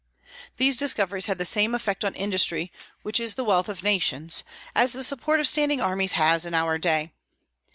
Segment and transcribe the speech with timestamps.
[0.57, 2.71] These discoveries had the same effect on industry,
[3.03, 4.41] which is the wealth of nations,
[4.73, 7.11] as the support of standing armies has in our day.